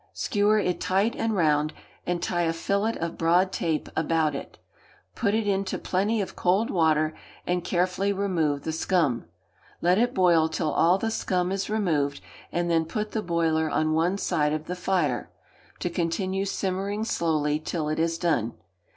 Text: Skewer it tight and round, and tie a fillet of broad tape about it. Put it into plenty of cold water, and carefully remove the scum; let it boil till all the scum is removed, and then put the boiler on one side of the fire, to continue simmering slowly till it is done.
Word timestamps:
Skewer 0.13 0.57
it 0.57 0.81
tight 0.81 1.15
and 1.15 1.35
round, 1.35 1.73
and 2.07 2.23
tie 2.23 2.41
a 2.41 2.53
fillet 2.53 2.97
of 2.97 3.19
broad 3.19 3.51
tape 3.51 3.87
about 3.95 4.33
it. 4.33 4.57
Put 5.13 5.35
it 5.35 5.45
into 5.45 5.77
plenty 5.77 6.21
of 6.21 6.35
cold 6.35 6.71
water, 6.71 7.13
and 7.45 7.63
carefully 7.63 8.11
remove 8.11 8.63
the 8.63 8.71
scum; 8.71 9.25
let 9.79 9.99
it 9.99 10.15
boil 10.15 10.49
till 10.49 10.71
all 10.73 10.97
the 10.97 11.11
scum 11.11 11.51
is 11.51 11.69
removed, 11.69 12.19
and 12.51 12.67
then 12.67 12.85
put 12.85 13.11
the 13.11 13.21
boiler 13.21 13.69
on 13.69 13.93
one 13.93 14.17
side 14.17 14.53
of 14.53 14.65
the 14.65 14.75
fire, 14.75 15.29
to 15.81 15.87
continue 15.91 16.45
simmering 16.45 17.03
slowly 17.03 17.59
till 17.59 17.87
it 17.87 17.99
is 17.99 18.17
done. 18.17 18.53